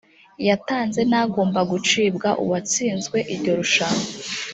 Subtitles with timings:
[0.47, 4.05] yatanze n agomba gucibwa uwatsinzwe iryo rushanwa